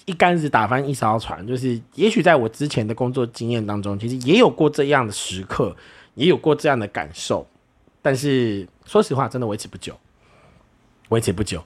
[0.05, 5.75] 一竿子打翻一艘船，就是也许在我之前的工作经验当中，其实也有过这样的时刻，
[6.15, 7.47] 也有过这样的感受，
[8.01, 9.99] 但是说实话，真的维持不久，
[11.09, 11.65] 维持不久。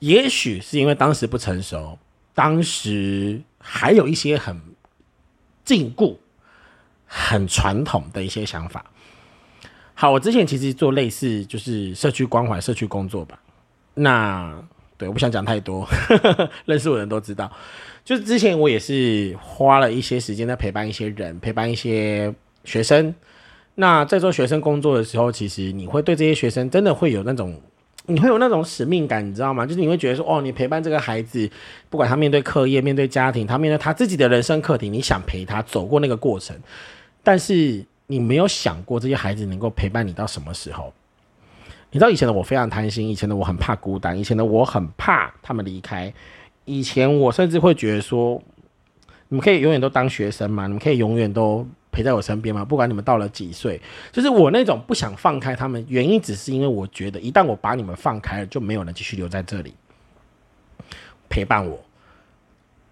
[0.00, 1.98] 也许是因为当时不成熟，
[2.34, 3.40] 当时。
[3.64, 4.60] 还有一些很
[5.64, 6.16] 禁锢、
[7.06, 8.84] 很传统的一些想法。
[9.94, 13.38] 好，我之前其实做类似就是社区关怀、社区工作吧。
[13.94, 14.54] 那
[14.96, 15.86] 对，我不想讲太多，
[16.66, 17.50] 认识我的人都知道。
[18.04, 23.14] 就是之前我也是花了一些时间在陪伴一些人，陪伴一些学生。
[23.74, 27.60] 那在做学生工作的时候，其实你会对这些学生真的会有那种。
[28.06, 29.64] 你会有那种使命感，你知道吗？
[29.64, 31.48] 就是你会觉得说，哦，你陪伴这个孩子，
[31.88, 36.56] 不管他面对课业、面对家庭，他面对他自己的人生课题，你想陪他走过那个过程，
[37.22, 40.92] 但是你没有想过这些孩子能够陪伴你到什么时候？
[41.90, 46.12] 你知道以前的我非常贪心，以前的我很怕孤单，以前的我很怕他们离开，
[46.64, 48.42] 以前我甚至会觉得说，
[49.28, 50.66] 你们可以永远都当学生吗？
[50.66, 51.66] 你们可以永远都？
[51.94, 52.64] 陪在我身边吗？
[52.64, 53.78] 不管你们到了几岁，
[54.10, 59.74] 就是我那种不想放开他们，原因只是因为我觉得一旦我把你们放开了，就没有人继续留在这里
[61.28, 61.78] 陪伴我。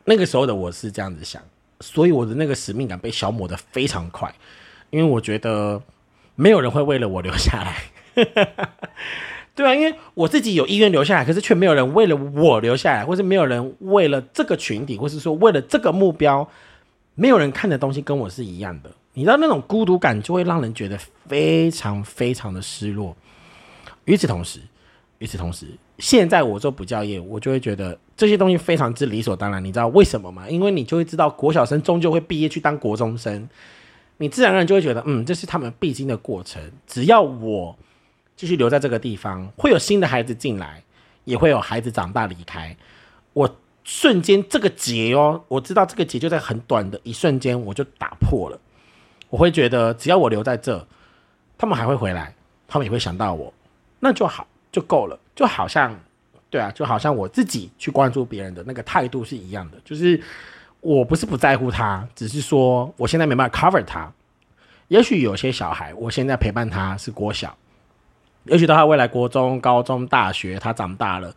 [0.05, 1.43] 那个时候的我是这样子想，
[1.81, 4.31] 所以我的那个使命感被消磨的非常快，
[4.91, 5.83] 因为我觉得
[6.35, 7.77] 没有人会为了我留下来。
[9.55, 16.49] 对啊，因为我自己有意愿留下来，可是却没有人为了我留下来，或是没有人为了这个群体，或是说为了这个目标，
[17.15, 18.91] 没有人看的东西跟我是一样的。
[19.13, 20.97] 你知道那种孤独感就会让人觉得
[21.29, 23.15] 非常非常的失落。
[24.05, 24.61] 与此同时，
[25.19, 25.67] 与此同时，
[25.99, 29.63] 现在我做补教业，我就会觉得这些东西非常之理所当然。
[29.63, 30.49] 你知道为什么吗？
[30.49, 33.47] 因为你就会知道国小生终究会毕业去当国中生，
[34.21, 36.61] 你自然而然就会觉得，嗯，这是他们必经的过程。
[36.87, 37.75] 只要我
[38.37, 40.83] 继续留在这个地方，会有新的孩子进来，
[41.25, 42.77] 也会有孩子长大离开。
[43.33, 48.61] 我瞬间这个结哦，我知道这个结就在很短的一瞬间我就打破了。
[49.31, 50.87] 我会觉得，只要我留在这，
[51.57, 52.35] 他们还会回来，
[52.69, 53.51] 他们也会想到我，
[54.01, 55.19] 那就好，就够了。
[55.35, 55.99] 就好像，
[56.51, 59.79] 对啊，就好像我自己去关注别人的那个态度是一样的。
[59.83, 60.21] 就是
[60.81, 64.13] 我不是不在乎他，只是说我现在没办法 cover 他。
[64.89, 67.57] 也许有些小孩，我现在陪伴他是国小，
[68.45, 71.33] 也许到他未来国中、高中、大学，他长大了，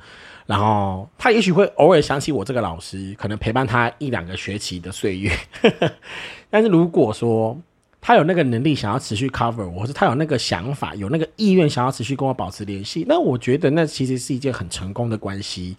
[0.47, 5.31] 然后他也许会偶尔想起我这个老师，可能陪伴他一两个学期的岁月。
[6.49, 7.55] 但是如果说，
[8.01, 15.77] 他有那个能力想要持续 cover 我，或者他有那个想法、有那个意愿想要持续跟我保持联系，那我觉得那其实是一件很成功的关系。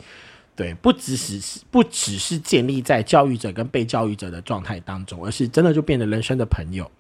[0.57, 6.90] 对，不只是不只是建立在教育者跟被教育者的状态当中，而是真的就变得人生的朋友。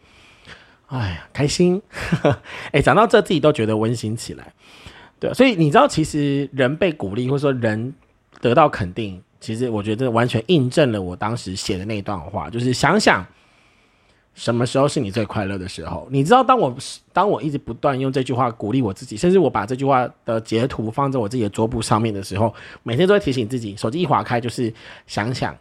[0.86, 1.80] 哎呀，开心！
[2.72, 4.52] 哎，讲到这自己都觉得温馨起来。
[5.18, 7.94] 对，所以你知道，其实人被鼓励，或者说人
[8.40, 13.24] 得到肯定，其实我觉得完全印证了我当时写的那段话，就是想想。
[14.34, 16.08] 什么时候是你最快乐的时候？
[16.10, 16.76] 你知道，当我
[17.12, 24.74] 当我一直不断用这句话鼓励我自己，甚至我把这句话的截图放在我自己的桌布上面的时候，每天都会提醒自己，手机一划开就是
[25.06, 25.56] 想想，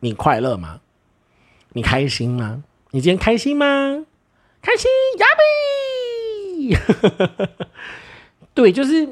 [0.00, 0.80] 你快乐吗？
[1.72, 2.64] 你开心吗？
[2.90, 4.04] 你今天开心吗？
[4.60, 5.26] 开心呀
[6.58, 7.54] 比，
[8.54, 9.08] 对，就是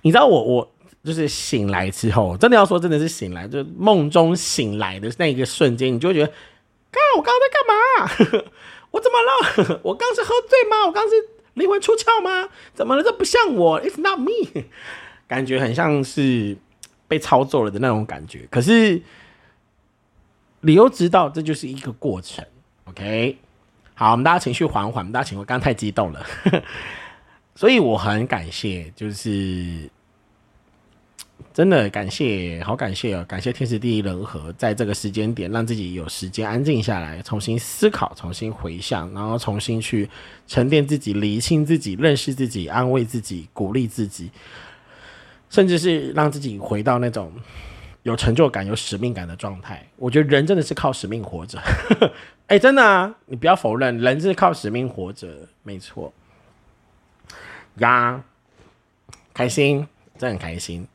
[0.00, 0.72] 你知道我我
[1.04, 6.32] 就是醒来之后，真的要说真的是醒来，就梦中醒来的那一个瞬间，你就会觉得。
[6.94, 8.44] 看我刚刚在干嘛？
[8.92, 9.80] 我怎么了？
[9.82, 10.86] 我刚是喝醉吗？
[10.86, 11.14] 我刚是
[11.54, 12.48] 灵魂出窍吗？
[12.72, 13.02] 怎么了？
[13.02, 14.64] 这不像我，It's not me。
[15.26, 16.56] 感觉很像是
[17.08, 18.46] 被操作了的那种感觉。
[18.50, 19.02] 可是
[20.60, 22.44] 你又知道，这就是一个过程。
[22.84, 23.38] OK，
[23.94, 26.24] 好，我们大家情绪缓缓，大家情绪刚太激动了，
[27.56, 29.90] 所以我很感谢，就是。
[31.52, 33.24] 真的感谢，好感谢哦！
[33.28, 40.08] 感谢天时地利人和，在这个时间点让自己有时间安静下来，重新思考，重新回想，然后重新去
[40.48, 44.30] 沉淀自己、理清自己、认识自己、安慰自己、鼓励自己，
[45.48, 47.32] 甚至是让自己回到那种
[48.02, 49.86] 有成就感、有使命感的状态。
[49.96, 51.60] 我觉得人真的是靠使命活着。
[52.48, 53.14] 哎，真的啊！
[53.26, 56.12] 你不要否认，人是靠使命活着，没错。
[57.76, 58.22] 呀，
[59.32, 59.86] 开心。
[60.18, 60.86] 真很开心。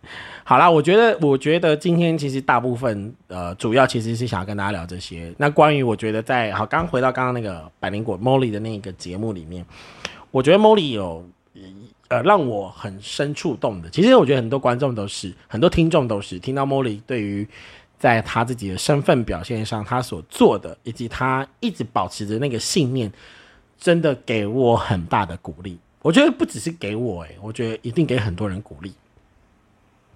[0.43, 5.34] 好啦，我觉得，我觉得今天其实大部分，呃，主要其实是想要跟大家聊这些。
[5.38, 9.65] 那关于我觉得在好，刚回到刚刚那个百灵果 Molly 的那个节目里面，
[10.32, 11.23] 我觉得 Molly 有
[12.08, 13.89] 呃让我很深触动的。
[13.89, 17.47] 其实我觉得很多观众都是，很多听众都是听到 Molly 对于
[17.99, 23.12] 在他自己的身份表现上，他所做的，以及他一直保持着那个信念，
[23.77, 25.77] 真的给我很大的鼓励。
[26.01, 28.93] 我觉得不只是给我，诶，我觉得一定给很多人鼓励。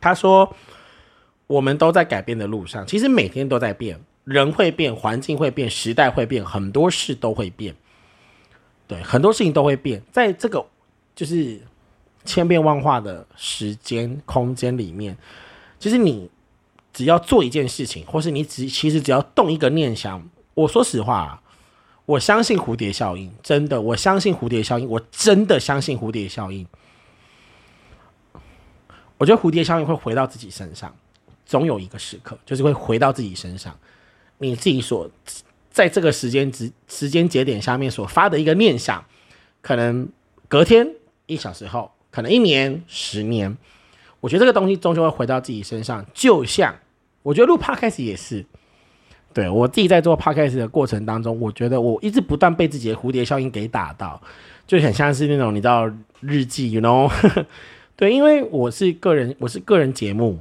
[0.04, 0.54] 他说
[1.48, 7.74] ：“我们都在改变的路上，其实每天都在变，人会变，环境会变，时代会变，很多事都会变。
[8.86, 10.66] 对，很多事情都会变，在这个
[11.16, 11.58] 就是
[12.26, 15.18] 千变万化的时间空间里面，
[15.80, 16.30] 其实你
[16.92, 21.42] 只要做一件事情，或是你只其实只要动一个念想，我说实话，
[22.06, 26.68] 我相信蝴蝶效应，真的，我相信蝴蝶效应，我真的相信蝴蝶效应。”
[29.24, 30.94] 我觉得蝴蝶效应会回到自己身上，
[31.46, 33.74] 总有一个时刻，就是会回到自己身上。
[34.40, 35.10] 你自己所
[35.72, 39.02] 在这个时间值时间节点下面所发的一个念想，
[39.62, 40.10] 可能
[40.50, 40.86] 隔天
[41.26, 43.58] 一小时后，可能一年、十年，
[44.20, 46.06] 我觉得这个东西终究会回到自己身上。
[46.14, 46.76] 就像
[47.22, 48.46] 我觉得录 podcast 也是，
[49.34, 54.22] 对我自己在做 podcast 的过程当中，我觉得我一直不断被自己的蝴蝶效应给打到，
[54.68, 57.10] 就很像是那种你知道日记，you know。
[57.96, 60.40] 对，因为我是个人，我是个人节目，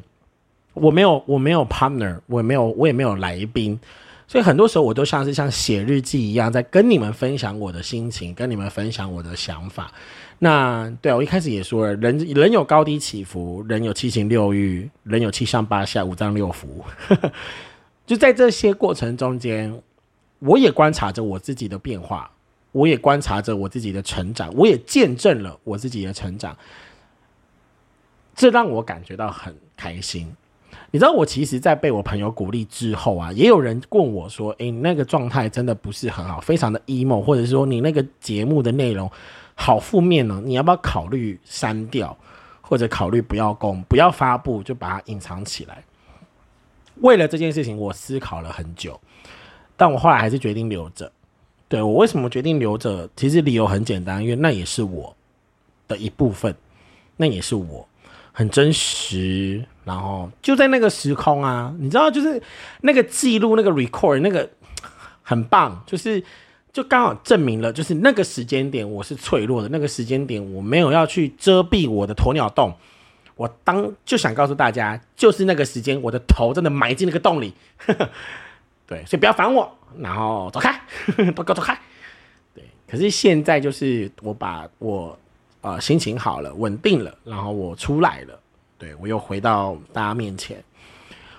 [0.73, 3.79] 我没有我没有 partner，我也没有我也没有来宾，
[4.27, 9.93] 所以很多时候我都像是像写日记一样，在跟你们分享我的心情，跟你们分享我的想法。
[10.39, 16.67] 那对我一开始也说了，人人有高低起伏，人有七情六欲，人有七上八下，五脏六腑。
[18.07, 19.81] 就在这些过程中间，
[20.39, 22.31] 我也观察着我自己的变化。
[22.73, 26.57] 我也观察着我自己的成长，我也见证了我自己的成长，
[28.35, 30.35] 这让我感觉到很开心。
[30.91, 39.11] 你知道，我其实，在被我朋友鼓励之后啊，也有人问我说：“诶，你那个状态真的不是很好，非常的 emo，或者说你那个节目的内容
[39.55, 40.43] 好负面呢？
[40.45, 42.17] 你要不要考虑删掉，
[42.61, 45.83] 或者考虑不要公，不要发布，就把它隐藏起来？”
[47.01, 49.01] 为了这件事情，我思考了很久，
[49.77, 51.11] 但我后来还是决定留着。
[51.69, 53.09] 对我为什么决定留着？
[53.17, 55.17] 其实理由很简单，因为那也是我
[55.89, 56.55] 的一部分，
[57.17, 57.89] 那也是我。
[58.35, 62.43] 很真实，然后就在那个时空啊，你知道，就是
[62.81, 64.49] 那个记录、那个 record、那个
[65.23, 66.23] 很棒，就是
[66.73, 72.75] 就刚好证明了，就是那个时间点我是脆弱的，那个时间点我没有要去遮蔽我的鸵鸟洞，
[73.37, 77.53] 我当就想告诉大家，就是那个时间，我的头真的埋进那个洞里，
[78.89, 80.81] 对，所以不要烦我，然后走开，
[81.37, 81.79] 都给我走开，
[82.55, 85.19] 对，可是现在就是我把我。
[85.63, 88.39] 呃，心情好了，稳定了，然后我出来了，
[88.77, 90.63] 对我又回到大家面前，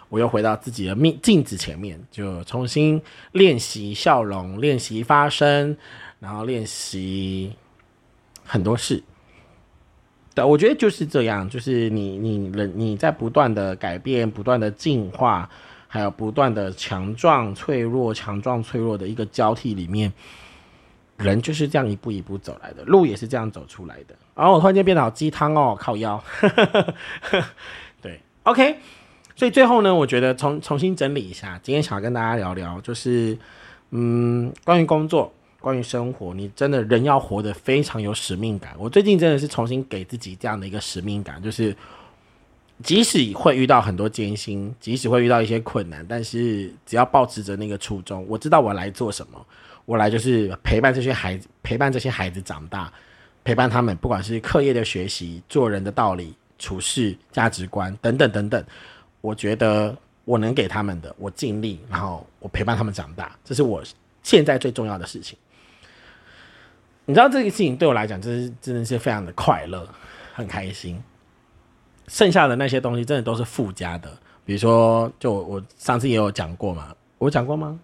[0.08, 3.02] 我又回到自己的面镜子前面，就重新
[3.34, 5.78] 练习笑容，练习发声，
[6.20, 7.54] 然后练习
[8.46, 9.04] 很多事。
[10.34, 15.50] 对，我觉得就是这样，就是你你人你在不断的改变，不断的进化，
[15.88, 20.12] 还有不断的强壮、脆弱、强壮、脆弱的一个交替里面。
[21.18, 24.16] 人就是这样一步一步走来的，路也是这样走出来的。
[24.36, 26.22] 然后我突然间变得好鸡汤哦，靠腰。
[28.02, 28.78] 对，OK。
[29.36, 33.38] 所以最后呢，我觉得重重新整理一下，今天想要跟大家聊聊，就是
[33.90, 38.74] 嗯，关于工作，关于生活，你真的人要活得非常有使命感。
[38.78, 41.76] 我最近真的是重新给自己这样的一个使命感，就是
[42.84, 49.44] 即使会遇到很多艰辛，即使会遇到一些困难，但是只要保持着那个初衷，我知道我来做什么。
[49.86, 52.92] 我来就是陪伴这些孩子，陪伴这些孩子长大，
[53.44, 58.64] 陪伴他们，不管是课业的学习、做人的道理、处事价值观等等等等。
[59.22, 63.84] 我觉得我能给他们的，我尽力，然后我陪伴他们长大，这是我
[64.22, 65.38] 现在最重要的事情。
[67.06, 69.88] 你知道这个事情对我来讲，真是真的是非常的快乐，
[70.34, 71.02] 很开心。
[72.08, 74.10] 剩下的那些东西，真的都是附加的。
[74.46, 77.80] 比如说，就我上次也有讲过嘛，我讲过吗？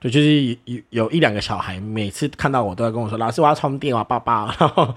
[0.00, 4.46] 对，就是有有一两个小孩，每次看到我都要跟我说：“老师，我要充电啊，爸爸。
[4.58, 4.94] ”然后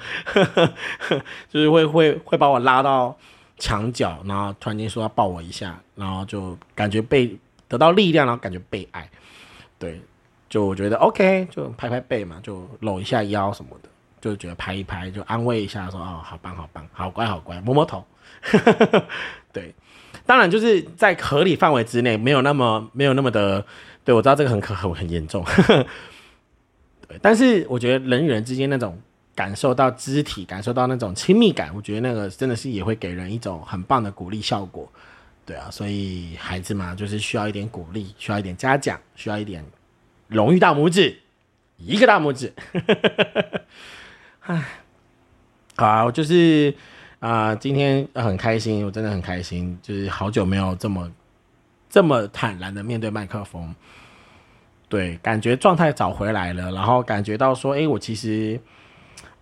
[1.50, 3.14] 就是会会会把我拉到
[3.58, 7.38] 墙角，然后突然间说要抱我一下，然后就感觉被
[7.68, 9.10] 得到力量，然后感觉被爱。
[9.78, 10.02] 对，
[10.48, 13.90] 就我觉得 OK，就拍拍背嘛，就搂一下腰什么的，
[14.32, 18.06] 就觉得拍一拍，就安慰一下，说：“哦，好棒，好棒，好乖，好乖，摸摸头。
[19.52, 19.76] ”对，
[20.26, 23.66] 当然就是在合理范围之内，没有那么没有那么的。
[24.06, 25.46] 对，我知道这个很可很很严重，
[27.08, 29.00] 对，但是我觉得人与人之间那种
[29.34, 34.92] 感受到肢体，感受到那种亲密感，我觉得那个真的是也会给人一种很棒的鼓励效果，
[35.46, 39.64] 对啊，所以孩子嘛，就是需要一点鼓励，需要一点嘉奖，需要一点
[40.28, 41.18] 荣誉大拇指，
[41.78, 42.52] 一个大拇指，
[44.46, 44.64] 唉，
[45.76, 46.74] 好啊，我就是
[47.20, 51.12] 啊，今天很开心，我真的很开心，就是好久没有这么。
[51.90, 53.72] 这么坦然的面对麦克风，
[54.90, 58.60] 对，感觉状态找回来了，然后感觉到说，哎，我其实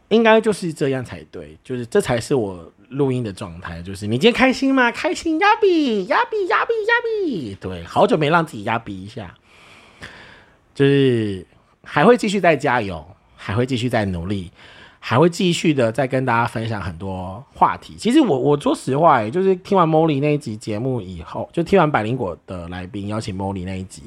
[0.10, 4.92] 应该就是这样才对，就是这才是我录音的状态，就是你今天开心吗？
[4.92, 9.34] 开心，压比，压比，压比，压比，对，好久没让自己压比一下，
[10.76, 11.48] 就是
[11.86, 14.52] 还会继续再加油，还会继续再努力。
[15.04, 17.96] 还会继续的再跟大家分享很多话题。
[17.98, 24.04] 其实我我说实话，就是听完 Molly 那一集节目以后，就听完百灵果的来宾邀请 Molly 那一集，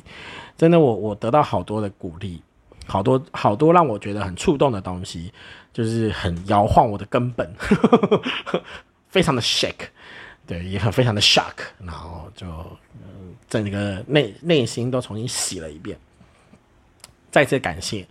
[0.56, 2.40] 真的我我得到好多的鼓励，
[2.86, 5.32] 好多好多让我觉得很触动的东西，
[5.72, 7.52] 就是很摇晃我的根本，
[9.10, 9.88] 非常的 shake，
[10.46, 12.46] 对，也很非常的 shock，然后就
[13.48, 15.98] 整个内内心都重新洗了一遍，
[17.32, 18.06] 再次感谢。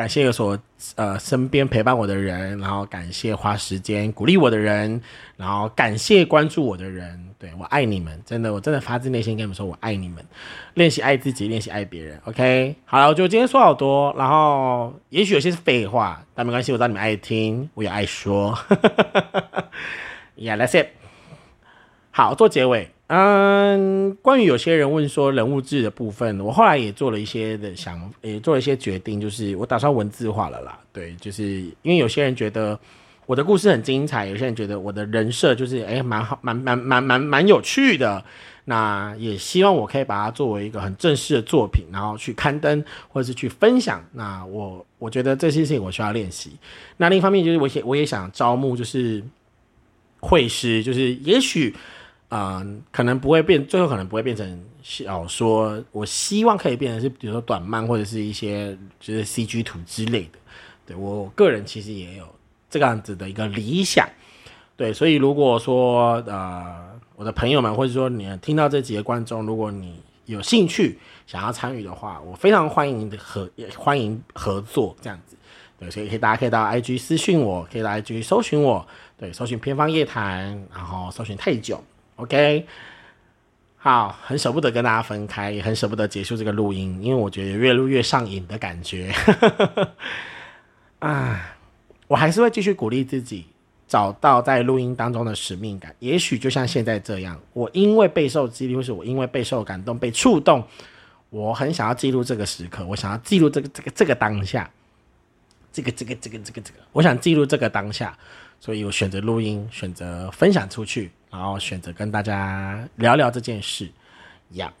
[0.00, 0.58] 感谢有所
[0.96, 4.98] 呃身边陪伴我的人，然后感谢花时间鼓励我的人，
[5.36, 10.24] 然后感谢关注我的人，对我爱你们，真的，我真的发自内心跟你们说，我爱你们。
[10.72, 12.18] 练习爱自己，练习爱别人。
[12.24, 18.58] OK，好了，我就今天说好多，然后也许有些是废话，但没关系，我知道你们爱听，我也爱说。
[20.34, 20.86] Yeah，that's it。
[22.10, 22.90] 好，做结尾。
[23.12, 30.78] 嗯，关于有些人问说人物志的部分，我后来也做了一些的想，也做了一些决定，就是我打算文字化了啦。
[30.92, 31.44] 对，就是
[31.82, 32.78] 因为有些人觉得
[33.26, 38.24] 我的故事很精彩，有些人觉得我的人设就是哎蛮好，蛮蛮蛮蛮蛮有趣的。
[38.66, 44.04] 那也希望我可以把它作为一个很正式的作品，然后去刊登或者是去分享。
[44.12, 46.52] 那我我觉得这些事情我需要练习。
[46.96, 49.20] 那另一方面就是我也我也想招募，就是
[50.20, 51.74] 会师，就是也许
[52.30, 55.80] 嗯可能不会变，最后可能不会变成小说。
[55.92, 60.38] 我希望可以变成是比如说短漫或者是一些就是 CG 图之类的。
[60.86, 62.26] 对我个人其实也有
[62.68, 64.08] 这个样子的一个理想。
[64.76, 66.88] 对，所以如果说呃。
[67.16, 75.36] 我的朋友们，或者说你听到这几个观众，如果你有兴趣想要参与的话，我非常欢迎合也欢迎合作这样子。
[75.78, 81.84] 对，所以可以大家可以到 IG 私讯我，可以到 IG 搜寻我，对，搜寻偏方夜谈，然后搜寻太久
[82.20, 82.66] ，OK。
[83.76, 89.12] 好，很舍不得跟大家分开，也很舍不得结束这个录音，因为我觉得越录越上瘾的感觉。
[91.00, 91.56] 啊，
[92.06, 93.46] 我还是会继续鼓励自己。
[93.88, 100.64] 找到在录音当中的使命感，也许就像现在这样，我因为备受激励，或是我因为备受感动、被触动，
[101.28, 104.70] 我很想要记录这个时刻，我想要记录这个、这个、这个当下，
[105.72, 108.16] 这个、这个、这个、这个、这个，我想记录这个当下，
[108.60, 113.88] 所以我选择录音，选择分享出去，然后选择跟大家聊聊这件事。
[114.52, 114.72] 呀，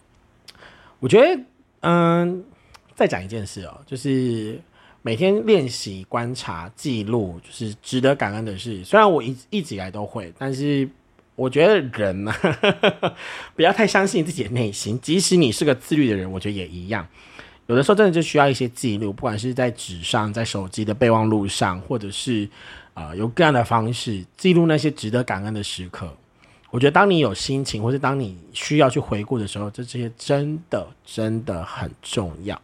[0.98, 1.42] 我觉得，
[1.80, 2.44] 嗯，
[2.94, 4.60] 再讲一件事哦，就是。
[5.02, 8.84] 每天练习观察记录，就是值得感恩的事。
[8.84, 10.86] 虽然我一一直以来都会，但是
[11.36, 12.34] 我觉得人呢，
[13.56, 15.00] 不要太相信自己的内心。
[15.00, 17.08] 即使你是个自律的人，我觉得也一样。
[17.66, 22.46] 有的时候真的就需要一些记录，不管是在纸上、在手机的备忘录上，或者是
[22.92, 26.14] 啊，有各样的方式记录那些值得感恩的时刻。
[26.70, 32.60] 我觉得当你有心情，或是当你需要去回顾的时候，这这些真的真的很重要。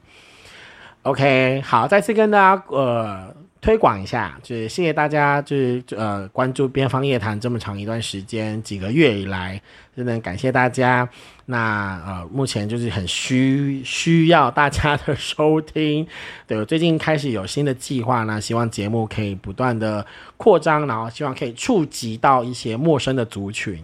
[1.02, 3.34] OK，好，再次跟大家呃
[3.66, 9.60] 推广一下，就是谢谢大家，就是呃关注边方夜谈这么长一段时间，几个月以来，
[9.96, 11.08] 真的感谢大家。
[11.46, 16.06] 那呃目前就是很需需要大家的收听，
[16.46, 20.06] 对我最近开始有新的计划呢，希望节目可以不断的
[20.36, 23.82] 扩张，然后希望可以触及到一些陌生的族群。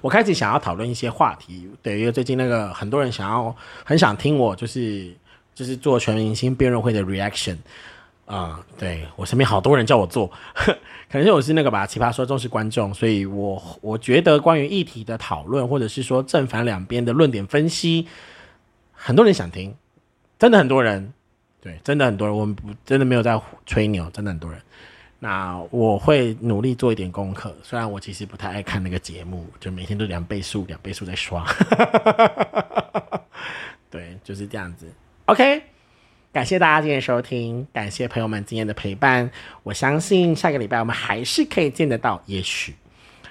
[0.00, 3.54] 我开始想要讨论一些话题，对，因为最近那个很多人想要
[3.84, 5.14] 很想听我就是。
[5.56, 7.56] 就是做全明星辩论会的 reaction
[8.26, 18.08] 啊，对我身边好多人叫我做， 可能是我是那个吧，奇葩说忠实观众，所以我我觉得关于议题的讨论，或者是说正反两边的论点分析，
[18.92, 19.74] 很多人想听，
[20.38, 21.12] 真的很多人，
[21.60, 24.60] 对，真的很多人，我们不真的没有在吹牛，真的很多人。
[25.20, 31.46] 那我会努力做一点功课，虽然我其实不太爱看那个节目，就每天都两倍速、两倍速在刷，
[33.90, 34.86] 对，就是这样子。
[35.26, 35.62] OK，
[36.34, 39.30] 感谢大家今天收听，感谢朋友们今天的陪伴。
[39.62, 42.20] 我相信下个礼拜我们还是可以见得到。
[42.26, 42.74] 也许，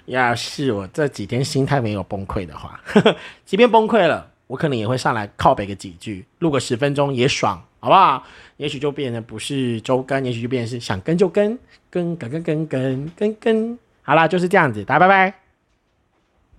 [0.06, 8.24] 要是我这几天心态没有崩溃的话，呵 呵即便崩溃了，我可能也会上来靠背个几句，录个十分钟也爽，好不好？
[8.56, 13.80] 也许就变得不是周更，也许就变成是想跟就跟，跟跟跟跟跟跟跟。
[14.02, 15.43] 好啦，就是这样子，大家拜拜。